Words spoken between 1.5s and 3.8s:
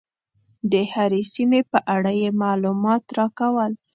په اړه یې معلومات راکول.